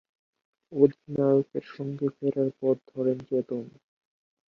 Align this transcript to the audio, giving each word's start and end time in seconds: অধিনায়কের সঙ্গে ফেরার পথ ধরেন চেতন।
অধিনায়কের 0.73 1.65
সঙ্গে 1.71 2.07
ফেরার 2.15 2.49
পথ 2.59 2.77
ধরেন 2.91 3.17
চেতন। 3.27 3.63